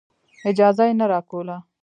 اجازه 0.49 0.83
یې 0.89 0.93
نه 0.99 1.05
راکوله. 1.11 1.57